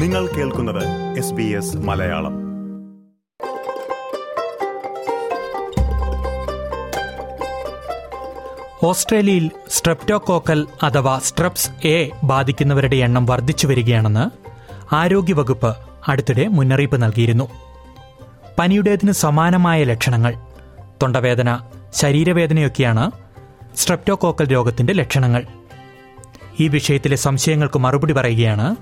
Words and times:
നിങ്ങൾ 0.00 0.26
കേൾക്കുന്നത് 0.26 1.18
S 1.18 1.32
B 1.32 1.42
S 1.42 1.76
Malayalam. 1.76 2.50
ഓസ്ട്രേലിയയിൽ 8.82 9.50
സ്ട്രെപ്റ്റോകോക്കൽ 9.68 10.66
അഥവാ 10.82 11.18
സ്ട്രെപ്സ് 11.18 11.86
എ 11.86 12.10
ബാധിക്കുന്നവരുടെ 12.24 12.96
എണ്ണം 12.96 13.26
വർദ്ധിച്ചു 13.26 13.66
വരികയാണെന്ന് 13.66 14.30
ആരോഗ്യവകുപ്പ് 14.94 15.76
അടുത്തിടെ 16.08 16.48
മുന്നറിയിപ്പ് 16.48 17.02
നൽകിയിരുന്നു. 17.02 17.48
പനിയുടേതിന് 18.58 19.12
സമാനമായ 19.12 19.84
ലക്ഷണങ്ങൾ 19.84 20.34
തൊണ്ടവേദന 21.02 21.60
ശരീരവേദനയൊക്കെയാണ് 21.94 23.10
സ്ട്രെപ്റ്റോകോക്കൽ 23.76 24.52
രോഗത്തിന്റെ 24.52 24.92
ലക്ഷണങ്ങൾ. 24.92 25.46
ഈ 26.60 26.68
വിഷയത്തിലെ 26.68 27.16
സംശയങ്ങൾക്ക് 27.16 27.78
മറുപടി 27.78 28.12
പറയുകയാണ് 28.12 28.76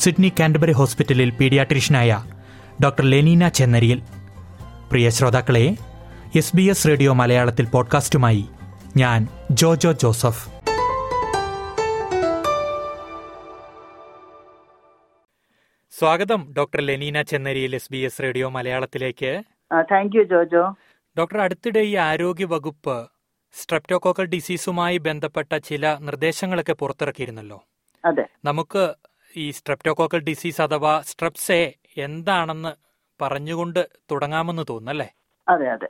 സിഡ്നി 0.00 0.32
കാൻഡബറി 0.40 0.72
ഹോസ്പിറ്റലിൽ 0.72 1.30
പീഡിയാട്രീഷ്യനായ 1.30 2.24
ഡോക്ടർ 2.84 3.04
ലെനീന 3.04 3.48
ചെന്നരിയിൽ. 3.48 4.02
പ്രിയ 4.90 5.10
ശ്രോതാക്കളെ 5.10 5.76
എസ് 6.36 6.56
ബി 6.56 6.62
എസ് 6.62 6.88
റേഡിയോ 6.88 7.12
മലയാളത്തിൽ 7.12 7.66
പോഡ്കാസ്റ്റുമായി 7.66 8.44
ഞാൻ 8.96 9.28
ജോജോ 9.50 9.92
ജോസഫ്. 9.92 10.48
സ്വാഗതം 15.98 16.54
ഡോക്ടർ 16.58 16.80
ലെനീന 16.80 17.22
ചെന്നരിയിൽ 17.22 17.74
എസ് 17.74 17.92
ബി 17.92 17.98
എസ് 17.98 18.22
റേഡിയോ 18.22 18.48
മലയാളത്തിലേക്ക്. 18.48 19.42
Thank 19.82 20.16
you 20.16 20.22
Jojo. 20.22 20.74
ഡോക്ടർ 21.18 21.40
അടുത്തിടെ 21.40 21.80
ഈ 21.80 21.94
ആരോഗ്യ 21.94 22.44
വകുപ്പ് 22.44 23.10
സ്ട്രെപ്റ്റോകോക്കൽ 23.52 24.24
ഡിസീസുമായി 24.24 24.98
ബന്ധപ്പെട്ട 24.98 25.56
ചില 25.56 25.96
നിർദ്ദേശങ്ങളൊക്കെ 26.00 26.72
പുറത്തിറക്കിയിരുന്നല്ലോ. 26.72 27.64
അതെ. 28.04 28.26
നമുക്ക് 28.44 28.94
ഈ 29.36 29.50
സ്ട്രെപ്റ്റോകോക്കൽ 29.50 30.20
ഡിസീസ് 30.28 30.62
അഥവാ 30.62 31.00
സ്ട്രെപ്സ് 31.00 31.52
എ 31.52 31.62
എന്താണെന്ന് 31.96 32.72
പറഞ്ഞുകൊണ്ട് 33.20 33.80
തുടങ്ങാമെന്ന് 34.10 34.64
തോന്നുന്നല്ലേ? 34.70 35.08
അതെ 35.48 35.66
അതെ. 35.70 35.88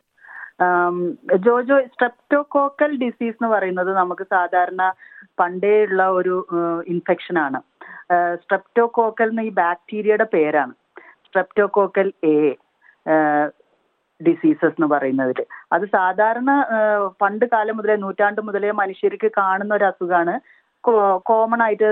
ജോജോ 1.46 1.76
സ്ട്രെപ്റ്റോകോക്കൽ 1.92 2.90
ഡിസീസ് 3.04 3.36
എന്ന് 3.38 3.48
പറയുന്നത് 3.54 3.90
നമുക്ക് 3.96 4.22
സാധാരണ 4.22 4.82
പണ്ടേ 5.40 5.84
ഉള്ള 5.84 6.02
ഒരു 6.08 6.34
ഇൻഫെക്ഷൻ 6.86 7.38
ആണ്. 7.38 7.60
സ്ട്രെപ്റ്റോകോക്കൽ 8.42 9.28
എന്ന 9.28 9.40
ഈ 9.40 9.52
ബാക്ടീരിയയുടെ 9.62 10.26
പേരാണ്. 10.34 10.74
സ്ട്രെപ്റ്റോകോക്കൽ 11.26 12.12
എ 12.24 12.36
ഡിസീസസ് 14.20 14.76
എന്ന് 14.76 14.86
പറയുന്നതിൽ 14.86 15.38
അത് 15.72 15.84
സാധാരണ 15.88 16.50
പണ്ട് 17.22 17.44
കാലം 17.52 17.76
മുതലേ 17.76 17.96
നൂറ്റാണ്ട് 17.96 18.40
മുതലേ 18.48 18.70
മനുഷ്യർക്ക് 18.80 19.28
കാണുന്ന 19.38 19.72
ഒരു 19.74 19.84
അസുഖമാണ് 19.84 20.34
കോമൺ 21.30 21.60
ആയിട്ട് 21.62 21.88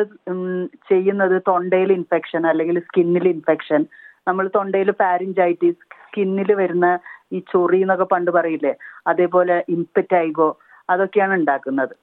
ചെയ്യുന്നത് 0.91 1.37
തൊണ്ടയിൽ 1.49 1.91
ഇൻഫെക്ഷൻ 1.93 2.43
അല്ലെങ്കിൽ 2.51 2.79
സ്കിന്നിൽ 2.81 3.29
ഇൻഫെക്ഷൻ 3.29 3.81
നമ്മൾ 4.29 4.45
തൊണ്ടയിൽ 4.57 4.91
പാരിഞ്ചൈറ്റിസ് 5.03 5.81
സ്കിന്നിൽ 6.07 6.51
വരുന്ന 6.61 6.87
ഈ 7.33 7.39
ചൊറി 7.53 7.79
എന്നൊക്കെ 7.85 8.07
പണ്ട് 8.13 8.31
പറയില്ലേ? 8.37 8.73
അതേപോലെ 9.07 9.57
ഇൻപെറ്റൈഗോ 9.75 10.49
അതൊക്കെയാണ് 10.91 11.35
ഉണ്ടാക്കുന്നത്. 11.35 11.95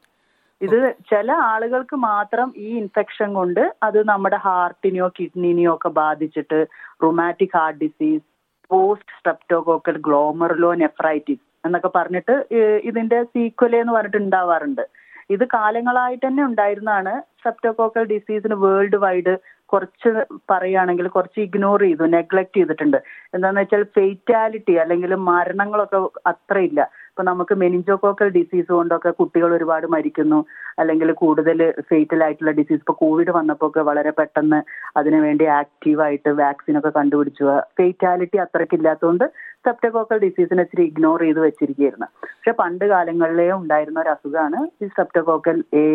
ഇത് 0.61 0.80
ചില 1.11 1.30
ആളുകൾക്ക് 1.52 1.95
മാത്രം 1.95 2.53
ഈ 2.58 2.67
ഇൻഫെക്ഷൻ 2.81 3.33
കൊണ്ട് 3.33 3.63
അത് 3.83 4.00
നമ്മുടെ 4.11 4.38
ഹാർട്ടിനെയോ 4.45 5.08
കിഡ്നിനെയോ 5.17 5.72
ഒക്കെ 5.73 5.89
ബാധിച്ചിട്ട് 6.02 6.59
rheumatic 7.03 7.56
heart 7.58 7.80
disease 7.86 8.23
post 8.72 9.16
streptococcal 9.17 9.97
glomerulonephritis 10.83 11.45
എന്നൊക്കെ 11.66 11.91
പറഞ്ഞിട്ട് 11.95 12.36
ഇതിന്റെ 12.83 13.19
സീക്വലേ 13.23 13.80
എന്ന് 13.80 13.94
പറഞ്ഞിട്ട് 13.94 14.17
ഉണ്ടാവാറുണ്ട്. 14.17 14.86
ഇത് 15.30 15.44
കാലങ്ങളായിട്ട് 15.54 16.26
തന്നെ 16.28 16.44
ഉണ്ടായിരുന്നതാണ് 16.44 17.14
സെപ്റ്റോകോക്കൽ 17.44 18.04
ഡിസീസിന് 18.06 18.56
വേൾഡ് 18.56 18.95
വൈഡ് 18.95 19.34
കുറച്ച് 19.68 20.09
പറയുകയാണെങ്കിൽ 20.50 21.08
കുറച്ച് 21.08 21.40
ഇഗ്നോർ 21.42 21.80
ചെയ്തു 21.81 22.06
നെഗ്ലക്ട് 22.16 22.56
ചെയ്തിട്ടുണ്ട്. 22.58 22.98
എന്താണെന്ന് 23.34 23.62
വെച്ചാൽ 23.62 23.84
ഫെയ്റ്റാലിറ്റി 23.96 24.75
അല്ലെങ്കിൽ 24.75 25.14
മരണങ്ങളൊക്കെ 25.30 26.00
അത്ര 26.25 26.58
ഇല്ല 26.59 26.81
ഇപ്പൊ 27.16 27.24
നമുക്ക് 27.28 27.56
മെനിഞ്ചോകോക്കൽ 27.62 28.30
ഡിസീസ് 28.38 28.70
കൊണ്ടൊക്കെ 28.78 29.12
കുട്ടികൾ 29.20 29.50
ഒരുപാട് 29.58 29.86
മരിക്കുന്നു. 29.94 30.40
അല്ലെങ്കിൽ 30.81 31.09
കൂടുതൽ 31.22 31.59
ഫേറ്റൽ 31.90 32.22
ആയിട്ടുള്ള 32.26 32.52
ഡിസീസ് 32.58 32.81
ഇപ്പൊ 32.84 32.96
കോവിഡ് 33.02 33.31
വന്നപ്പോൾ 33.38 33.68
ഒക്കെ 33.70 33.81
വളരെ 33.90 34.12
പെട്ടെന്ന് 34.18 34.59
അതിനുവേണ്ടി 35.00 35.46
ആക്റ്റീവായിട്ട് 35.59 36.31
വാക്സിൻ 36.42 36.80
ഒക്കെ 36.80 36.92
കണ്ടുപിടിച്ചു. 36.98 37.46
ഫേറ്റാലിറ്റി 37.80 38.40
അത്രയ്ക്ക് 38.46 38.78
ഇല്ലാത്തതുകൊണ്ട് 38.80 39.26
സെപ്റ്റകോക്കൽ 39.68 40.20
ഡിസീസിനെ 40.26 40.68
ഇച്ചിരി 40.68 40.84
ഇഗ്നോർ 40.92 41.24
ചെയ്ത് 41.28 41.42
വെച്ചിരിക്കുകയായിരുന്നു. 41.46 42.09
പക്ഷെ 42.26 42.56
പണ്ട് 42.62 42.86
കാലങ്ങളിലേ 42.94 43.47
ഉണ്ടായിരുന്ന 43.62 44.03
ഒരു 44.06 44.14
അസുഖമാണ് 44.16 44.62
ഈ 44.84 44.92
സെപ്റ്റകോക്കൽ 45.00 45.58
എ 45.86 45.88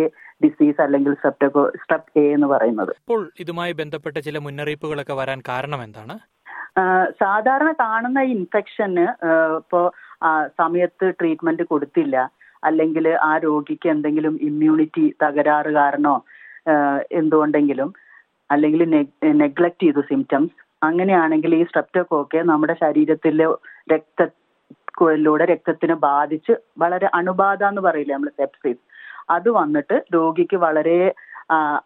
ഡിസീസ് 0.46 0.80
അല്ലെങ്കിൽ 0.88 1.14
സെപ്റ്റകോ 1.26 1.64
സ്റ്റെപ് 1.84 2.12
എ 2.24 2.26
എന്ന് 2.38 2.50
പറയുന്നത്. 2.56 2.94
ഇപ്പോൾ 3.04 3.22
ഇതുമായി 3.44 3.74
ബന്ധപ്പെട്ട 3.84 4.18
ചില 4.28 4.38
മുന്നറിയിപ്പുകളൊക്കെ 4.48 5.16
വരാൻ 5.22 5.40
കാരണം 5.52 5.82
എന്താണ്? 5.88 6.16
സാധാരണ 7.20 7.70
കാണുന്ന 7.80 8.20
ഇൻഫെക്ഷന് 8.34 9.04
ഇപ്പോൾ 9.62 9.84
സമയത്ത് 10.60 11.06
ട്രീറ്റ്മെന്റ് 11.18 11.64
കൊടുത്തില്ല. 11.72 12.16
അല്ലെങ്കിൽ 12.62 13.06
ആ 13.30 13.32
രോഗിക്ക് 13.46 13.88
എന്തെങ്കിലും 13.94 14.34
ഇമ്മ്യൂണിറ്റി 14.48 15.04
തകരാറ് 15.22 15.70
കാരണോ 15.78 16.14
എന്തുകൊണ്ടെങ്കിലും 17.20 17.90
അല്ലെങ്കിൽ 18.50 18.82
നെഗ്ലക്ട് 19.42 19.82
ചെയ്തു 19.84 20.02
സിംറ്റംസ് 20.10 20.54
അങ്ങനെയാണെങ്കിൽ 20.88 21.52
ഈ 21.54 21.62
സ്ട്രെപ്റ്റോകോക്കെ 21.70 22.40
നമ്മുടെ 22.50 22.74
ശരീരത്തിലെ 22.82 23.46
രക്തത്തിലൂടെ 23.92 25.44
രക്തത്തിനെ 25.52 25.96
ബാധിച്ച് 26.08 26.54
വളരെ 26.82 27.08
അണുബാധ 27.18 27.62
എന്ന് 27.70 27.82
പറയില്ലേ 27.88 28.14
നമ്മൾ 28.14 28.32
സെപ്സിസ് 28.42 28.82
അത് 29.36 29.48
വന്നിട്ട് 29.60 29.96
രോഗിക്ക് 30.14 30.56
വളരെ 30.66 30.98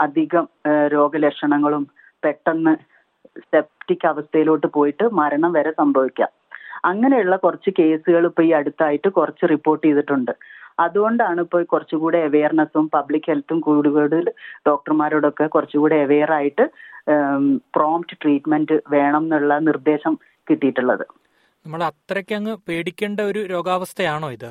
അധികം 0.04 0.44
രോഗലക്ഷണങ്ങളും 0.94 1.84
പെട്ടെന്ന് 2.22 2.72
സെപ്റ്റിക് 3.52 4.06
അവസ്ഥയിലോട്ട് 4.10 4.68
പോയിട്ട് 4.76 5.04
മരണം 5.20 5.52
വരെ 5.52 5.70
സംഭവിക്കാം. 5.80 6.30
അങ്ങനെയുള്ള 6.90 7.36
കുറച്ച് 7.36 7.70
കേസുകൾ 7.78 8.24
ഇപ്പൊ 8.30 8.42
ഈ 8.48 8.52
അടുത്തായിട്ട് 8.58 9.08
കുറച്ച് 9.18 9.44
റിപ്പോർട്ട് 9.54 9.84
ചെയ്തിട്ടുണ്ട്. 9.86 10.32
അതുകൊണ്ടാണ് 10.84 11.40
ഇപ്പോൾ 11.46 11.62
കുറച്ചുകൂടെ 11.72 12.20
അവെയർനെസ്സും 12.28 12.86
പബ്ലിക് 12.94 13.28
ഹെൽത്തും 13.30 13.58
കൂടുതൽ 13.60 14.24
ഡോക്ടർമാരോടൊക്കെ 14.68 15.46
കുറച്ചുകൂടെ 15.46 15.98
അവെയർ 16.06 16.32
ആയിട്ട് 16.38 16.64
പ്രോംപ്റ്റ് 17.76 18.16
ട്രീറ്റ്മെന്റ് 18.22 18.76
വേണം 18.96 19.24
എന്നുള്ള 19.26 19.58
നിർദ്ദേശം 19.68 20.14
കിട്ടിയിട്ടുള്ളത്. 20.50 21.04
നമ്മൾ 21.66 21.82
അത്രയ്ക്ക് 21.90 22.34
അങ്ങ് 22.38 22.54
പേടിക്കേണ്ട 22.68 23.20
ഒരു 23.30 23.40
രോഗാവസ്ഥയാണോ 23.54 24.30
ഇത്? 24.38 24.50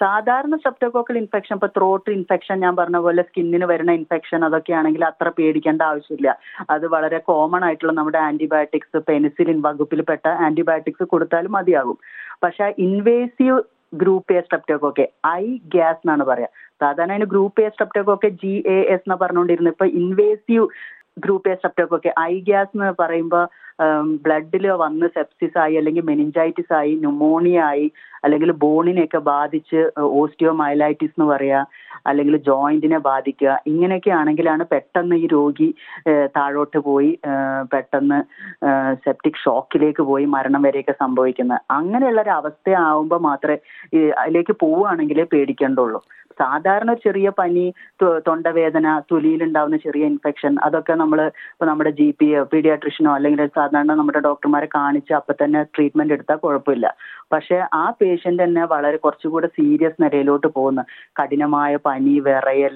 സാധാരണ 0.00 0.56
സ്ട്രെപ്റ്റോകോക്കൽ 0.56 1.16
ഇൻഫെക്ഷൻ 1.20 1.54
ഇപ്പൊ 1.56 1.68
ത്രോട്ട് 1.76 2.10
ഇൻഫെക്ഷൻ 2.10 2.56
ഞാൻ 2.60 2.74
പറഞ്ഞ 2.76 2.98
പോലെ 3.06 3.22
സ്കിന്നിന് 3.22 3.64
വരുന്ന 3.64 3.92
ഇൻഫെക്ഷൻ 3.92 4.44
അതൊക്കെ 4.44 4.72
ആണെങ്കിൽ 4.72 5.02
അത്ര 5.04 5.28
പേടിക്കേണ്ട 5.38 5.82
ആവശ്യമില്ല. 5.82 6.30
അത് 6.74 6.86
വളരെ 6.86 7.18
കോമൺ 7.30 7.64
ആയിട്ടുള്ള 7.64 7.92
നമ്മുടെ 7.92 8.18
ആന്റിബയോട്ടിക്സ് 8.18 9.00
പെനിസിലിൻ 9.08 9.58
വകുപ്പിൽപ്പെട്ട 9.66 10.26
ആന്റിബയോട്ടിക്സ് 10.46 11.02
കൊടുത്താലും 11.02 11.52
മതിയാകും. 11.52 11.98
പക്ഷെ 12.42 12.68
invasive 12.86 13.58
group 13.94 14.32
A 14.32 14.40
streptococci 14.40 15.04
I 15.26 15.44
GAS 15.74 16.00
എന്നാണ് 16.04 16.24
പറയാ. 16.24 16.48
സാധാരണ 16.82 17.12
അതിന് 17.12 17.24
group 17.24 17.62
A 17.62 17.68
streptococci 17.74 18.28
G 18.42 18.54
A 18.76 18.78
S 18.94 19.04
എന്ന് 19.06 19.18
പറഞ്ഞുകൊണ്ടിരുന്നു 19.22 19.70
ഇപ്പൊ 19.70 19.86
invasive 20.02 20.66
group 21.18 21.50
A 21.52 21.54
streptococci 21.54 22.10
I 22.20 22.34
GAS 22.48 22.72
എന്ന് 22.76 22.92
പറയുമ്പോൾ 23.02 23.44
ബ്ലഡിൽ 24.24 24.64
വന്ന് 24.84 25.06
സെപ്സിസ് 25.06 25.58
ആയി 25.58 25.74
അല്ലെങ്കിൽ 25.76 26.04
മെനിഞ്ചൈറ്റിസ് 26.04 26.72
ആയി 26.72 26.92
ന്യൂമോണിയ 26.94 27.60
ആയി 27.60 27.86
അല്ലെങ്കിൽ 28.24 28.50
ബോണിനെയൊക്കെ 28.64 29.18
ബാധിച്ച് 29.18 29.80
ഓസ്റ്റിയോമൈലൈറ്റിസ് 30.20 31.14
എന്ന് 31.16 31.26
പറയാ 31.32 31.60
അല്ലെങ്കിൽ 32.06 32.36
ജോയിന്റിനെ 32.48 32.98
ബാധിക്കുക 32.98 33.52
ഇങ്ങനെയൊക്കെ 33.66 34.10
ആണെങ്കിലാണ് 34.10 34.64
പെട്ടെന്ന് 34.72 35.16
ഈ 35.16 35.26
രോഗി 35.26 35.68
താഴോട്ട് 36.36 36.78
പോയി 36.78 37.10
പെട്ടെന്ന് 37.72 38.18
സെപ്റ്റിക് 39.04 39.42
ഷോക്കിലേക്ക് 39.44 40.02
പോയി 40.02 40.24
മരണം 40.36 40.62
വരെയൊക്കെ 40.62 40.94
സംഭവിക്കുന്നത്. 41.04 41.60
അങ്ങനെയുള്ള 41.70 42.20
ഒരു 42.20 42.30
അവസ്ഥ 42.30 42.74
ആവുമ്പോൾ 42.86 43.20
മാത്രമേ 43.20 43.58
അതിലേക്ക് 44.22 44.56
പോവുകയാണെങ്കിലേ 44.64 45.26
പേടിക്കേണ്ടുള്ളൂ. 45.34 46.00
സാധാരണ 46.40 46.90
ചെറിയ 47.04 47.28
പനി 47.38 47.64
തൊണ്ടവേദന 48.26 48.86
തൊലിയിലുണ്ടാവുന്ന 49.10 49.76
ചെറിയ 49.76 50.04
ഇൻഫെക്ഷൻ 50.12 50.52
അതൊക്കെ 50.66 50.94
നമ്മൾ 50.94 51.20
ഇപ്പൊ 51.52 51.64
നമ്മുടെ 51.66 51.90
ജി 51.90 52.06
പി 52.20 52.28
പീഡിയാട്രിഷനോ 52.52 53.10
അല്ലെങ്കിൽ 53.14 53.40
സാധാരണ 53.70 53.94
നമ്മുടെ 53.94 54.20
ഡോക്ടർമാരെ 54.20 54.68
കാണിച്ച് 54.74 55.12
അപ്പൊ 55.12 55.32
തന്നെ 55.32 55.60
ട്രീറ്റ്മെന്റ് 55.74 56.14
എടുത്താൽ 56.14 56.38
കുഴപ്പമില്ല 56.44 56.86
പക്ഷെ 57.32 57.56
ആ 57.74 57.84
പേഷ്യന്റ് 58.00 58.42
തന്നെ 58.42 58.62
വളരെ 58.64 58.96
കുറച്ചുകൂടെ 58.96 59.48
സീരിയസ് 59.58 60.02
നിലയിലോട്ട് 60.02 60.48
പോകുന്നു. 60.48 60.82
കഠിനമായ 61.20 61.72
പനി 61.86 62.14
വിറയൽ 62.20 62.74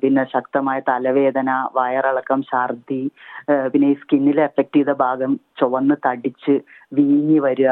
പിന്നെ 0.00 0.22
ശക്തമായ 0.32 0.78
തലവേദന 0.88 1.50
വയറിളക്കം 1.74 2.40
ഛർദി 2.42 3.02
പിന്നെ 3.72 3.88
ഈ 3.90 3.96
സ്കിന്നിൽ 4.00 4.38
എഫക്ട് 4.40 4.76
ചെയ്ത 4.76 4.92
ഭാഗം 5.02 5.32
ചുവന്ന് 5.60 5.96
തടിച്ച് 6.06 6.54
വീങ്ങി 6.92 7.38
വരിക 7.38 7.68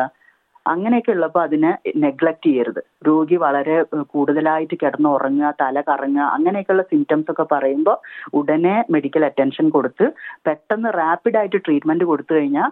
അങ്ങനെയൊക്കെ 0.66 1.12
ഉള്ളപ്പോൾ 1.12 1.42
അതിനെ 1.42 1.78
നെഗ്ലക്ട് 1.96 2.46
ചെയ്യരുത്. 2.46 2.80
രോഗി 3.06 3.36
വളരെ 3.36 3.82
കൂടുതലായിട്ട് 4.12 4.74
കിടന്ന് 4.82 5.08
ഉറങ്ങുക 5.08 5.54
തല 5.60 5.80
കറങ്ങുക 5.88 6.26
അങ്ങനെയൊക്കെയുള്ള 6.36 6.82
സിംറ്റംസ് 6.82 7.30
ഒക്കെ 7.30 7.46
പറയുമ്പോൾ 7.52 7.98
ഉടനെ 8.40 8.84
മെഡിക്കൽ 8.90 9.24
അറ്റൻഷൻ 9.24 9.68
കൊടുത്ത് 9.68 10.08
പെട്ടെന്ന് 10.46 10.92
റാപ്പിഡായിട്ട് 11.00 11.60
ട്രീറ്റ്മെന്റ് 11.66 12.04
കൊടുത്തു 12.04 12.34
കഴിഞ്ഞാൽ 12.34 12.70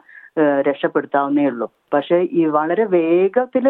രക്ഷപ്പെടുത്താവുന്നേ 0.68 1.46
ഉള്ളൂ. 1.46 1.66
പക്ഷെ 1.92 2.18
ഈ 2.32 2.44
വളരെ 2.44 2.84
വേഗത്തിൽ 2.84 3.66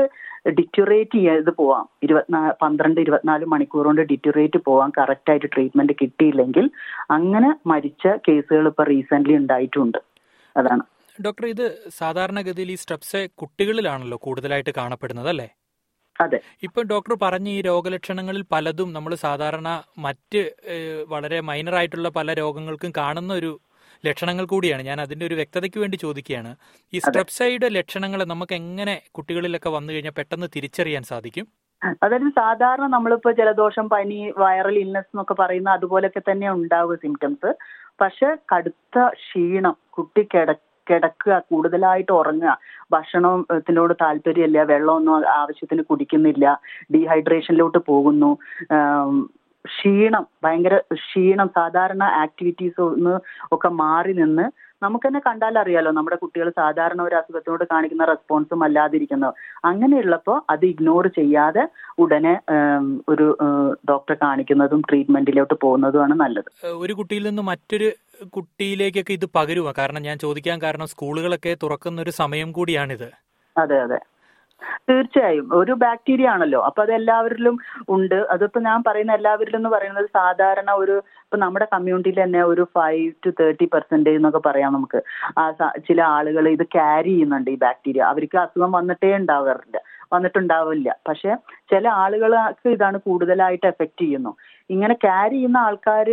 ഡിറ്റുറേറ്റ് 0.58 1.18
ചെയ്ത് 1.26 1.50
പോവാം. 1.50 1.88
ഇരുപത്തിനാ 2.02 2.40
പന്ത്രണ്ട് 2.62 3.00
ഇരുപത്തിനാല് 3.00 3.44
മണിക്കൂർ 3.44 3.84
കൊണ്ട് 3.86 4.02
ഡിറ്റുറേറ്റ് 4.02 4.58
പോവാം. 4.58 4.90
കറക്റ്റായിട്ട് 4.98 5.46
ട്രീറ്റ്മെന്റ് 5.54 5.92
കിട്ടിയില്ലെങ്കിൽ 6.02 6.70
അങ്ങനെ 7.10 7.50
മരിച്ച 7.66 8.06
കേസുകൾ 8.28 8.66
ഇപ്പൊ 8.66 8.84
റീസെന്റ് 8.84 9.36
ഉണ്ടായിട്ടുണ്ട്. 9.42 9.98
അതാണ്. 10.56 10.84
ഡോക്ടർ 11.20 11.44
ഇത് 11.46 11.66
സാധാരണഗതിയിൽ 11.98 12.70
ഈ 12.72 12.76
സ്ട്രെപ്സ് 12.82 13.20
കുട്ടികളിലാണല്ലോ 13.34 14.18
കൂടുതലായിട്ട് 14.26 14.72
കാണപ്പെടുന്നത് 14.80 15.28
അല്ലേ 15.28 15.48
അതെ. 16.20 16.38
ഇപ്പൊ 16.62 16.80
ഡോക്ടർ 16.82 17.12
പറഞ്ഞ 17.22 17.48
ഈ 17.48 17.60
രോഗലക്ഷണങ്ങളിൽ 17.62 18.42
പലതും 18.52 18.88
നമ്മൾ 18.92 19.12
സാധാരണ 19.26 19.68
മറ്റ് 19.98 20.40
വളരെ 21.08 21.38
മൈനർ 21.40 21.74
ആയിട്ടുള്ള 21.74 22.08
പല 22.18 22.34
രോഗങ്ങൾക്കും 22.34 22.92
കാണുന്ന 22.96 23.32
ഒരു 23.34 23.52
ലക്ഷണങ്ങൾ 24.04 24.44
കൂടിയാണ്. 24.44 24.82
ഞാൻ 24.82 24.98
അതിന്റെ 25.00 25.24
ഒരു 25.26 25.36
വ്യക്തതയ്ക്ക് 25.38 25.78
വേണ്ടി 25.78 25.96
ചോദിക്കുകയാണ്. 25.96 26.52
ഈ 26.92 26.98
സ്ട്രെപ്സൈഡ് 26.98 27.68
ലക്ഷണങ്ങൾ 27.78 28.20
നമുക്ക് 28.24 28.54
എങ്ങനെ 28.54 28.94
കുട്ടികളിലൊക്കെ 29.12 29.70
വന്നു 29.70 29.90
കഴിഞ്ഞാൽ 29.92 30.14
പെട്ടെന്ന് 30.18 30.48
തിരിച്ചറിയാൻ 30.56 31.04
സാധിക്കും? 31.12 31.46
അതായത് 32.02 32.30
സാധാരണ 32.40 32.86
നമ്മളിപ്പോ 32.94 33.30
ജലദോഷം 33.40 33.86
പനി 33.88 34.18
വൈറൽ 34.42 34.76
ഇൽനെസ് 34.78 35.10
എന്നൊക്കെ 35.12 35.34
പറയുന്ന 35.34 35.70
അതുപോലൊക്കെ 35.70 36.22
തന്നെ 36.30 36.48
ഉണ്ടാവുക 36.50 36.96
സിംറ്റംസ് 37.04 37.50
പക്ഷെ 38.00 38.28
കടുത്ത 38.52 38.98
ക്ഷീണം 39.20 39.76
കുട്ടി 39.90 40.22
കിട 40.34 40.50
കിടക്കുക 40.90 41.42
കൂടുതലായിട്ട് 41.50 42.12
ഉറങ്ങുക. 42.12 42.54
ഭക്ഷണത്തിനോട് 42.92 43.94
താല്പര്യമില്ല 44.04 44.62
വെള്ളമൊന്നും 44.72 45.28
ആവശ്യത്തിന് 45.40 45.82
കുടിക്കുന്നില്ല 45.90 46.46
ഡീഹൈഡ്രേഷനിലോട്ട് 46.94 47.78
പോകുന്നു. 47.90 48.32
ക്ഷീണം 49.64 50.24
ഭയങ്കര 50.44 50.74
ക്ഷീണം 50.98 51.48
സാധാരണ 51.56 52.02
ആക്ടിവിറ്റീസ് 52.24 52.80
ഒന്ന് 52.80 53.14
ഒക്കെ 53.54 53.68
മാറി 53.80 54.12
നിന്ന് 54.20 54.44
നമുക്ക് 54.82 55.06
തന്നെ 55.06 55.20
കണ്ടാൽ 55.26 55.56
അറിയാലോ 55.58 55.90
നമ്മുടെ 55.96 56.16
കുട്ടികൾ 56.20 56.48
സാധാരണ 56.58 57.00
ഒരു 57.02 57.14
അസുഖത്തിനോട് 57.18 57.64
കാണിക്കുന്ന 57.72 58.04
റെസ്പോൺസും 58.04 58.60
അല്ലാതിരിക്കുന്നത് 58.66 59.34
അങ്ങനെയുള്ളപ്പോൾ 59.64 60.38
അത് 60.52 60.64
ഇഗ്നോർ 60.66 61.06
ചെയ്യാതെ 61.18 61.64
ഉടനെ 62.02 62.34
ഒരു 63.12 63.26
ഡോക്ടറെ 63.90 64.16
കാണിക്കുന്നതും 64.22 64.82
ട്രീറ്റ്മെന്റിലോട്ട് 64.88 65.54
പോകുന്നതുമാണ് 65.64 66.16
നല്ലത്. 66.20 66.48
ഒരു 66.84 66.92
കുട്ടിയിൽ 66.92 67.26
നിന്ന് 67.28 67.44
മറ്റൊരു 67.50 67.90
കുട്ടിയിലേക്കൊക്കെ 68.24 69.12
ഇത് 69.12 69.26
പകരുക 69.36 69.74
കാരണം 69.78 70.02
ഞാൻ 70.02 70.18
ചോദിക്കാൻ 70.18 70.62
കാരണം 70.62 70.86
സ്കൂളുകളൊക്കെ 70.86 71.56
തുറക്കുന്ന 71.62 72.02
ഒരു 72.02 72.10
സമയം 72.10 72.52
കൂടിയാണിത്. 72.52 73.10
അതെ 73.56 73.80
അതെ. 73.80 73.98
തീർച്ചയായും. 74.90 75.54
ഒരു 75.54 75.72
ബാക്ടീരിയ 75.72 76.28
ആണല്ലോ. 76.28 76.62
അപ്പൊ 76.62 76.82
അത് 76.82 76.92
എല്ലാവരിലും 76.92 77.58
ഉണ്ട്. 77.88 78.14
അതിപ്പോ 78.14 78.60
ഞാൻ 78.60 78.82
പറയുന്ന 78.86 79.12
എല്ലാവരിലും 79.12 79.58
എന്ന് 79.58 79.68
പറയുന്നത് 79.68 80.06
സാധാരണ 80.06 80.70
ഒരു 80.70 80.96
ഇപ്പൊ 80.96 81.36
നമ്മുടെ 81.36 81.66
കമ്മ്യൂണിറ്റിയിൽ 81.72 82.22
തന്നെ 82.22 82.44
ഒരു 82.44 82.66
ഫൈവ് 82.74 83.12
ടു 83.26 83.30
തേർട്ടി 83.30 83.64
പെർസെന്റേജ് 83.64 84.16
എന്നൊക്കെ 84.16 84.38
പറയാം 84.38 84.72
നമുക്ക്. 84.72 85.02
ആ 85.38 85.50
ചില 85.88 86.02
ആളുകൾ 86.02 86.48
ഇത് 86.48 86.62
ക്യാരി 86.62 87.08
ചെയ്യുന്നുണ്ട് 87.08 87.50
ഈ 87.50 87.56
ബാക്ടീരിയ 87.56 88.02
അവർക്ക് 88.02 88.38
അസുഖം 88.38 88.72
വന്നിട്ടേ 88.72 89.16
ഉണ്ടാവാറില്ല. 89.16 89.80
വന്നിട്ടുണ്ടാവില്ല. 90.12 90.96
പക്ഷെ 91.08 91.34
ചില 91.56 91.88
ആളുകൾക്ക് 91.88 92.68
ഇതാണ് 92.68 92.98
കൂടുതലായിട്ട് 92.98 93.66
എഫക്ട് 93.66 94.00
ചെയ്യുന്നു. 94.00 94.36
ഇങ്ങനെ 94.74 94.94
ക്യാരി 95.04 95.34
ചെയ്യുന്ന 95.36 95.58
ആൾക്കാർ 95.68 96.08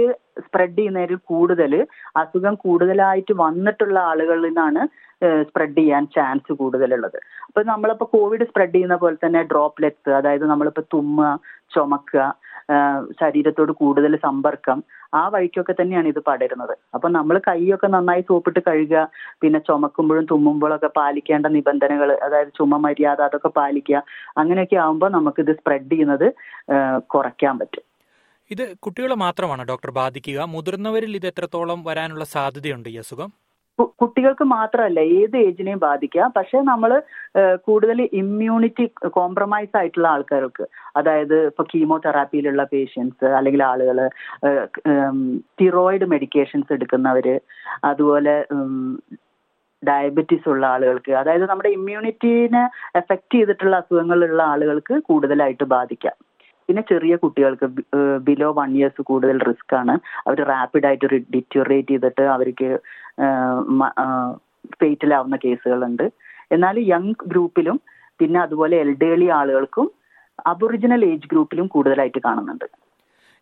സ്പ്രെഡ് 0.46 0.78
ചെയ്യുന്നതിൽ 0.78 1.20
കൂടുതൽ 1.32 1.74
അസുഖം 2.22 2.56
കൂടുതലായിട്ട് 2.64 3.34
വന്നിട്ടുള്ള 3.46 3.98
ആളുകളിൽ 4.10 4.46
നിന്നാണ് 4.48 4.82
സ്പ്രെഡ് 5.48 5.78
ചെയ്യാൻ 5.80 6.04
ചാൻസ് 6.16 6.52
കൂടുതലുള്ളത്. 6.60 7.18
അപ്പൊ 7.48 7.62
നമ്മളിപ്പോ 7.72 8.06
കോവിഡ് 8.16 8.48
സ്പ്രെഡ് 8.50 8.76
ചെയ്യുന്ന 8.76 8.98
പോലെ 9.04 9.18
തന്നെ 9.24 9.42
ഡ്രോപ്ലെറ്റ്സ് 9.54 10.12
അതായത് 10.20 10.46
നമ്മളിപ്പോ 10.52 10.84
തുമ്മുക 10.96 11.32
ചുമക്കുക 11.76 12.26
ശരീരത്തോട് 13.22 13.72
കൂടുതൽ 13.82 14.14
സമ്പർക്കം 14.26 14.80
ആ 15.20 15.22
വഴിക്കൊക്കെ 15.34 15.74
തന്നെയാണ് 15.74 16.08
ഇത് 16.14 16.22
പടരുന്നത്. 16.30 16.74
അപ്പൊ 16.96 17.08
നമ്മൾ 17.18 17.36
കൈയൊക്കെ 17.48 17.88
നന്നായി 17.94 18.24
സോപ്പിട്ട് 18.30 18.62
കഴുകുക 18.68 19.04
പിന്നെ 19.42 19.60
ചുമക്കുമ്പോഴും 19.68 20.26
തുമ്മുമ്പോഴൊക്കെ 20.32 20.90
പാലിക്കേണ്ട 21.00 21.48
നിബന്ധനകൾ 21.58 22.12
അതായത് 22.28 22.52
ചുമ 22.60 22.78
മര്യാദ 22.86 23.22
അതൊക്കെ 23.30 23.52
പാലിക്കുക 23.60 24.02
അങ്ങനെയൊക്കെ 24.42 24.80
ആകുമ്പോൾ 24.86 25.40
ഇത് 25.46 25.54
സ്പ്രെഡ് 25.60 25.92
ചെയ്യുന്നത് 25.94 26.28
കുറയ്ക്കാൻ 27.16 27.56
പറ്റും. 27.62 27.86
ഇത് 28.52 28.64
കുട്ടികളെ 28.84 29.16
മാത്രമാണ് 29.26 29.64
ഡോക്ടർ 29.72 29.92
ബാധിക്കുക. 30.02 30.40
മുതിർന്നവരിൽ 30.56 31.14
ഇത് 31.20 31.28
എത്രത്തോളം 31.32 31.80
വരാനുള്ള 31.90 32.26
സാധ്യതയുണ്ട് 32.36 32.90
ഈ 32.94 32.98
അസുഖം? 33.04 33.30
കുട്ടികൾക്ക് 34.02 34.46
മാത്രമല്ല 34.54 35.00
ഏത് 35.18 35.36
ഏജിനെയും 35.38 35.80
ബാധിക്കാം 35.80 36.30
പക്ഷെ 36.38 36.58
നമ്മൾ 36.70 36.92
കൂടുതൽ 37.68 38.00
ഇമ്മ്യൂണിറ്റി 38.22 38.86
കോംപ്രമൈസ് 39.18 39.76
ആയിട്ടുള്ള 39.80 40.08
ആൾക്കാർക്ക് 40.14 40.66
അതായത് 41.00 41.36
ഇപ്പൊ 41.50 41.64
കീമോതെറാപ്പിയിലുള്ള 41.74 42.64
പേഷ്യൻസ് 42.74 43.28
അല്ലെങ്കിൽ 43.38 43.64
ആളുകൾ 43.72 44.00
തിറോയിഡ് 45.62 46.08
മെഡിക്കേഷൻസ് 46.14 46.74
എടുക്കുന്നവര് 46.78 47.36
അതുപോലെ 47.84 48.36
ഡയബറ്റീസ് 49.84 50.50
ഉള്ള 50.54 50.66
ആളുകൾക്ക് 50.76 51.12
അതായത് 51.22 51.46
നമ്മുടെ 51.50 51.72
ഇമ്മ്യൂണിറ്റീനെ 51.78 52.64
എഫക്ട് 53.02 53.34
ചെയ്തിട്ടുള്ള 53.36 53.76
അസുഖങ്ങളുള്ള 53.84 54.42
ആളുകൾക്ക് 54.54 54.96
കൂടുതലായിട്ട് 55.10 55.66
ബാധിക്കാം. 55.76 56.18
പിന്നെ 56.70 56.82
ചെറിയ 56.92 57.14
കുട്ടികൾക്ക് 57.24 57.68
ബിലോ 58.28 58.50
വൺ 58.60 58.72
ഇയേഴ്സ് 58.78 59.02
കൂടുതൽ 59.10 59.38
റിസ്ക് 59.50 59.76
ആണ്. 59.82 59.94
അവർ 60.28 60.40
റാപ്പിഡ് 60.54 60.88
ആയിട്ട് 60.90 61.08
ഡിറ്റോറേറ്റ് 61.36 61.94
ചെയ്തിട്ട് 61.94 62.24
അവർക്ക് 62.36 62.70
ഫേറ്റിലാവുന്ന 64.82 65.36
കേസുകളുണ്ട്. 65.46 66.06
എന്നാൽ 66.56 66.76
യങ് 66.94 67.14
ഗ്രൂപ്പിലും 67.34 67.78
പിന്നെ 68.20 68.40
അതുപോലെ 68.46 68.76
എൽഡേളി 68.86 69.28
ആളുകൾക്കും 69.40 69.88
അബൊറിജിനൽ 70.52 71.02
ഏജ് 71.12 71.30
ഗ്രൂപ്പിലും 71.32 71.68
കൂടുതലായിട്ട് 71.74 72.20
കാണുന്നുണ്ട്. 72.26 72.68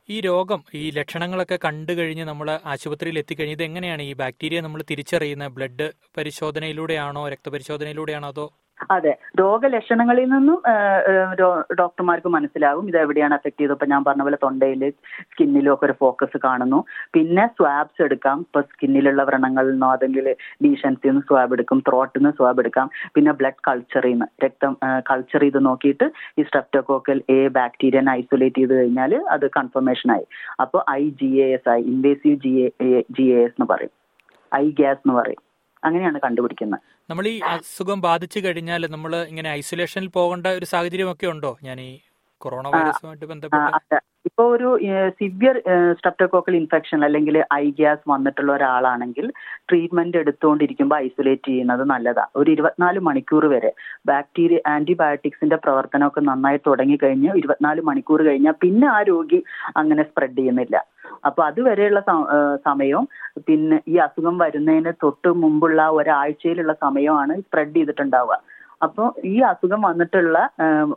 ഈ 0.10 0.18
രോഗം 0.28 0.60
ഈ 0.80 0.84
ലക്ഷണങ്ങളൊക്കെ 0.98 1.58
കണ്ടു 1.66 1.94
കഴിഞ്ഞ് 2.00 2.26
നമ്മൾ 2.30 2.48
ആശുപത്രിയിൽ 2.74 3.18
എത്തിക്കഴിഞ്ഞ് 3.22 3.56
ഇത് 3.58 3.64
എങ്ങനെയാണ് 3.68 4.04
ഈ 4.10 4.12
ബാക്ടീരിയ 4.20 4.60
നമ്മൾ 4.66 4.82
തിരിച്ചറിയുന്ന 4.92 5.46
ബ്ലഡ് 5.56 5.88
പരിശോധനയിലൂടെയാണോ 6.18 7.24
രക്തപരിശോധനയിലൂടെയാണോ 7.34 8.28
അതോ 8.34 8.46
അതെ. 8.96 9.12
രോഗലക്ഷണങ്ങളിൽ 9.40 10.28
നിന്നും 10.30 10.58
ഡോക്ടർമാർക്ക് 11.80 12.28
മനസ്സിലാവും 12.28 12.88
ഇത് 12.90 12.98
എവിടെയാണ് 12.98 13.34
എഫക്ട് 13.34 13.60
ചെയ്തത്. 13.60 13.76
ഇപ്പൊ 13.76 13.86
ഞാൻ 13.86 14.04
പറഞ്ഞ 14.04 14.24
പോലെ 14.28 14.38
തൊണ്ടയിൽ 14.44 14.82
സ്കിന്നിലും 15.32 15.74
ഒക്കെ 15.74 15.86
ഒരു 15.86 15.96
ഫോക്കസ് 16.02 16.38
കാണുന്നു. 16.44 16.80
പിന്നെ 17.14 17.48
സ്വാബ്സ് 17.58 18.02
എടുക്കാം. 18.02 18.40
ഇപ്പൊ 18.40 18.62
സ്കിന്നിലുള്ള 18.62 19.24
വ്രണങ്ങളിൽ 19.30 19.72
നിന്നോ 19.72 19.92
അതെങ്കിൽ 19.92 20.28
ഡീഷൻസിൽ 20.66 21.10
നിന്ന് 21.10 21.22
സ്വാബ് 21.22 21.54
എടുക്കും. 21.54 21.80
ത്രോട്ടിൽ 21.90 22.20
നിന്ന് 22.20 22.34
സ്വാബ് 22.40 22.60
എടുക്കാം. 22.60 22.90
പിന്നെ 23.16 23.32
ബ്ലഡ് 23.42 23.64
കൾച്ചറിൽ 23.68 24.12
നിന്ന് 24.12 24.28
രക്തം 24.46 24.74
കൾച്ചർ 25.12 25.42
ചെയ്ത് 25.42 25.66
നോക്കിയിട്ട് 25.66 26.08
ഈ 26.40 26.44
സ്ട്രെപ്റ്റോകോക്കൽ 26.44 27.22
എ 27.30 27.48
ബാക്ടീരിയനെ 27.60 28.12
ഐസൊലേറ്റ് 28.12 28.56
ചെയ്ത് 28.56 28.74
കഴിഞ്ഞാൽ 28.80 29.16
അത് 29.36 29.48
കൺഫർമേഷൻ 29.58 30.12
ആയി. 30.12 30.26
അപ്പോൾ 30.60 30.84
ഐ 30.92 31.10
ജി 31.22 31.32
എ 31.46 31.48
എസ് 31.54 31.70
ആയി. 31.70 31.84
Invasive 31.94 32.38
G 32.46 32.54
A 32.60 33.02
G 33.18 33.24
A 33.38 33.40
S 33.46 33.56
എന്ന് 33.58 33.70
പറയും. 33.74 33.94
ഐ 34.56 34.66
ഗ്യാസ് 34.80 35.02
എന്ന് 35.06 35.16
പറയും. 35.22 35.42
അങ്ങനെയാണ് 35.84 36.20
കണ്ടുപിടിക്കുന്നത്. 36.24 36.82
നമ്മൾ 37.10 37.26
ഈ 37.28 37.38
അസുഖം 37.50 38.00
ബാധിച്ചു 38.02 38.40
കഴിഞ്ഞാൽ 38.40 38.84
നമ്മൾ 38.92 39.12
ഇങ്ങനെ 39.32 39.50
ഐസൊലേഷനിൽ 39.52 40.10
പോകേണ്ട 40.18 40.48
ഒരു 40.60 40.66
സാഹചര്യമൊക്കെ 40.66 41.28
ഉണ്ടോ? 41.28 41.52
ഞാൻ 41.64 41.78
ഈ 41.82 41.92
കൊറോണ 42.42 42.68
വൈറസുമായിട്ട് 42.74 43.28
ബന്ധപ്പെട്ട്. 43.32 43.98
ഇപ്പൊ 44.28 44.44
ഒരു 44.54 44.70
സിവിയർ 45.20 45.56
സ്ട്രെപ്റ്റോകോക്കൽ 45.98 46.56
ഇൻഫെക്ഷൻ 46.60 47.00
അല്ലെങ്കിൽ 47.06 47.36
ഐ 47.54 47.66
ഗ്യാസ് 47.80 48.04
വന്നിട്ടുള്ള 48.12 48.52
ഒരാളാണെങ്കിൽ 48.54 49.26
ട്രീറ്റ്മെന്റ് 49.70 50.18
എടുത്തുകൊണ്ടിരിക്കുമ്പോൾ 50.18 50.98
ഐസൊലേറ്റ് 51.06 51.48
ചെയ്യുന്നത് 51.50 51.84
നല്ലതാ. 51.94 52.26
ഒരു 52.36 52.50
ഇരുപത്തിനാല് 52.52 53.02
മണിക്കൂർ 53.10 53.46
വരെ 53.54 53.72
ബാക്ടീരിയ 54.08 54.60
ആന്റിബയോട്ടിക്സിന്റെ 54.74 55.60
പ്രവർത്തനമൊക്കെ 55.66 56.24
നന്നായി 56.32 56.62
തുടങ്ങി 56.68 56.98
കഴിഞ്ഞ് 57.04 57.32
ഇരുപത്തിനാല് 57.42 57.84
മണിക്കൂർ 57.92 58.22
കഴിഞ്ഞാൽ 58.30 58.58
പിന്നെ 58.66 58.90
ആ 58.98 59.00
രോഗി 59.12 59.42
അങ്ങനെ 59.78 60.06
സ്പ്രെഡ് 60.10 60.38
ചെയ്യുന്നില്ല. 60.40 60.76
അപ്പൊ 61.26 61.42
അതുവരെയുള്ള 61.44 62.02
സമയവും 62.66 63.06
പിന്നെ 63.48 63.78
ഈ 63.88 63.96
അസുഖം 63.98 64.36
വരുന്നതിന് 64.38 64.94
തൊട്ട് 65.04 65.30
മുമ്പുള്ള 65.44 65.88
ഒരാഴ്ചയിലുള്ള 65.90 66.74
സമയമാണ് 66.86 67.36
സ്പ്രെഡ് 67.42 67.76
ചെയ്തിട്ടുണ്ടാവുക. 67.76 68.38
അപ്പോൾ 68.82 69.08
ഈ 69.26 69.36
അസുഖം 69.50 69.82
വന്നിട്ടുള്ള 69.82 70.38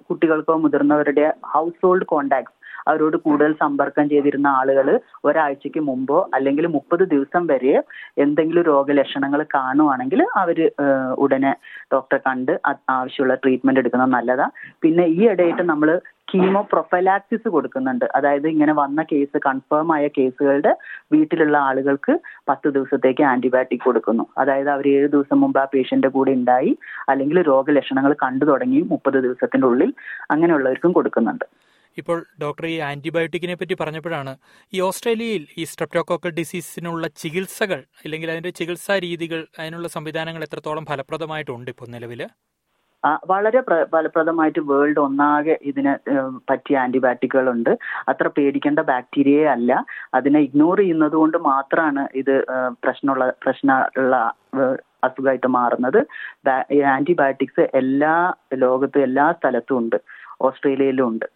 കുട്ടികൾക്കോ 0.09 0.55
മുതിർന്നവരുടെ 0.63 1.27
ഹൗസ് 1.53 1.81
ഹോൾഡ് 1.83 2.09
കോണ്ടാക്ട്സ് 2.13 2.57
അവരോട് 2.89 3.17
കൂടുതൽ 3.17 3.53
സമ്പർക്കം 3.63 4.07
ചെയ്തിരുന്ന 4.09 4.49
ആളുകൾ 4.59 4.87
ഒരാഴ്ചക്ക് 5.25 5.81
മുമ്പോ 5.81 6.19
അല്ലെങ്കിൽ 6.35 6.67
മുപ്പത് 6.67 7.05
ദിവസം 7.11 7.43
വരെ 7.47 7.75
എന്തെങ്കിലും 8.19 8.65
രോഗലക്ഷണങ്ങൾ 8.65 9.41
കാണുവാണെങ്കിൽ 9.55 10.21
അവർ 10.43 10.59
ഉടനെ 11.17 11.53
ഡോക്ടറെ 11.95 12.19
കണ്ട് 12.19 12.53
ആവശ്യമുള്ള 12.91 13.35
ട്രീറ്റ്മെന്റ് 13.35 13.83
എടുക്കുന്നത് 13.83 14.15
നല്ലതാണ് 14.17 14.55
പിന്നെ 14.83 15.07
ഈ 15.17 15.21
ഇടയായിട്ട് 15.33 15.67
നമ്മൾ 15.73 15.91
കീമോ 16.29 16.61
പ്രൊഫലാക്സിസ് 16.73 17.49
കൊടുക്കുന്നുണ്ട്. 17.55 18.07
അതായത് 18.17 18.47
ഇങ്ങനെ 18.49 18.73
വന്ന 18.81 19.03
കേസ് 19.13 19.39
കൺഫേം 19.47 19.89
ആയ 19.95 20.05
കേസുകളുടെ 20.17 20.73
വീട്ടിലുള്ള 21.13 21.57
ആളുകൾക്ക് 21.69 22.15
പത്ത് 22.49 22.69
ദിവസത്തേക്ക് 22.75 23.23
ആന്റിബയോട്ടിക് 23.33 23.85
കൊടുക്കുന്നു. 23.87 24.25
അതായത് 24.39 24.71
അവർ 24.71 24.89
ഏഴ് 24.89 25.09
ദിവസം 25.15 25.41
മുമ്പ് 25.45 25.61
ആ 25.63 25.67
പേഷ്യന്റ് 25.75 26.11
കൂടെ 26.17 26.35
ഉണ്ടായി 26.41 26.73
അല്ലെങ്കിൽ 27.09 27.41
രോഗലക്ഷണങ്ങൾ 27.53 28.15
കണ്ടു 28.25 28.45
തുടങ്ങി 28.45 28.83
മുപ്പത് 28.93 29.19
ദിവസത്തിന്റെ 29.27 29.67
ഉള്ളിൽ 29.67 29.93
അങ്ങനെയുള്ളവർക്കും 30.31 30.93
കൊടുക്കുന്നുണ്ട്. 30.99 31.47
ഇപ്പോൾ 31.99 32.19
ഡോക്ടർ 32.43 32.65
ഈ 32.67 32.75
ആന്റിബയോട്ടിക്കിനെ 32.89 33.55
പറ്റി 33.55 33.75
പറഞ്ഞപ്പോഴാണ് 33.75 34.33
ഈ 34.73 34.81
ഓസ്ട്രേലിയയിൽ 34.81 35.45
ഈ 35.57 35.65
സ്ട്രെപ്റ്റോകോക്കൽ 35.65 36.33
ഡിസീസിനുള്ള 36.41 37.07
ചികിത്സകൾ 37.23 37.81
അല്ലെങ്കിൽ 38.05 38.31
അതിന്റെ 38.31 38.51
ചികിത്സാ 38.51 38.97
രീതികൾ 39.07 39.41
അതിനുള്ള 39.59 39.89
സംവിധാനങ്ങൾ 39.89 40.45
എത്രത്തോളം 40.49 40.85
ഫലപ്രദമായിട്ടുണ്ട് 40.85 41.71
ഇപ്പോൾ 41.71 41.89
നിലവിൽ 41.89 42.23
വളരെ 43.31 43.61
ഫലപ്രദമായിട്ട് 43.93 44.61
വേൾഡ് 44.71 45.01
ഒന്നാകെ 45.01 45.55
ഇതിന് 45.71 45.93
പറ്റിയ 46.51 46.79
ആന്റിബയോട്ടിക്കുകളുണ്ട് 46.79 47.71
അത്ര 48.11 48.27
പേടിക്കേണ്ട 48.37 48.81
ബാക്ടീരിയയെ 48.93 49.47
അല്ല. 49.57 49.73
അതിനെ 50.15 50.41
ഇഗ്നോർ 50.47 50.79
ചെയ്യുന്നത് 50.79 51.17
കൊണ്ട് 51.23 51.39
മാത്രമാണ് 51.51 52.05
ഇത് 52.15 52.35
പ്രശ്നമുള്ള 52.85 53.27
പ്രശ്നമുള്ള 53.45 54.17
അസുഖമായിട്ട് 55.07 55.47
മാറുന്നത്. 55.59 56.01
ആന്റിബയോട്ടിക്സ് 56.95 57.65
എല്ലാ 57.81 58.15
ലോകത്തും 58.65 59.03
എല്ലാ 59.03 59.27
സ്ഥലത്തും 59.39 59.79
ഉണ്ട്. 59.79 59.99
ഓസ്ട്രേലിയയിലും 60.49 61.09
ഉണ്ട്. 61.09 61.27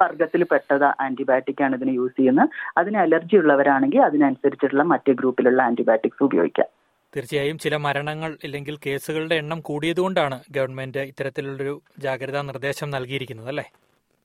വർഗത്തിൽ 0.00 0.42
പെട്ടത് 0.50 0.84
ആന്റിബയോട്ടിക് 1.04 1.62
ആണ് 1.64 1.74
ഇതിന് 1.78 1.92
യൂസ് 1.98 2.16
ചെയ്യുന്നത്. 2.16 2.48
അതിന് 2.80 2.98
അലർജി 3.04 3.36
ഉള്ളവരാണെങ്കിൽ 3.42 4.00
അതിനനുസരിച്ചിട്ടുള്ള 4.08 4.84
മറ്റു 4.92 5.12
ഗ്രൂപ്പിലുള്ള 5.20 5.60
ആന്റിബയോട്ടിക്സ് 5.68 6.22
ഉപയോഗിക്കാം. 6.22 6.68
തീർച്ചയായും 7.16 7.58
ചില 7.58 7.76
മരണങ്ങൾ 7.76 8.38
ഇല്ലെങ്കിൽ 8.44 8.78
കേസുകളുടെ 8.86 9.34
എണ്ണം 9.34 9.60
കൂടിയതുകൊണ്ടാണ് 9.60 10.42
ഗവൺമെന്റ് 10.50 10.98
ഇത്തരത്തിലുള്ളൊരു 10.98 11.82
ജാഗ്രതാ 11.98 12.42
നിർദ്ദേശം 12.42 12.90
നൽകിയിരിക്കുന്നത് 12.90 13.48
അല്ലേ? 13.48 13.72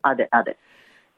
അതെ 0.06 0.28
അതെ. 0.34 0.56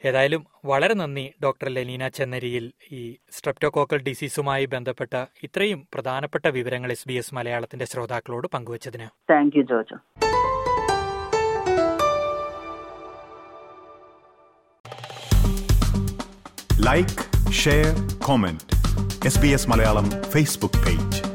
ഏതായാലും 0.06 0.48
വളരെ 0.66 0.94
നന്ദി 0.94 1.34
ഡോക്ടർ 1.44 1.70
ലെനീന 1.70 2.08
ചെന്നരിയിൽ 2.08 2.72
ഈ 2.92 3.18
സ്ട്രെപ്റ്റോകോക്കൽ 3.32 3.98
ഡിസീസുമായി 3.98 4.66
ബന്ധപ്പെട്ട 4.66 5.26
ഇത്രയും 5.44 5.88
പ്രധാനപ്പെട്ട 5.94 6.48
വിവരങ്ങൾ 6.48 6.92
എസ് 6.92 7.08
ബി 7.08 7.14
എസ് 7.14 7.36
മലയാളത്തിന്റെ 7.36 7.86
ശ്രോതാക്കളോട് 7.86 8.48
പങ്കുവച്ചതിന്. 8.48 9.08
Thank 9.32 9.58
you 9.58 9.64
Jojo. 9.64 9.98
Like 16.82 17.52
share 17.54 17.94
comment 18.28 18.64
S 19.28 19.40
B 19.40 19.48
S 19.48 19.70
Malayalam 19.70 20.24
Facebook 20.24 20.86
page 20.86 21.33